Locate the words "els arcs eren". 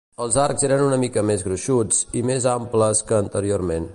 0.23-0.81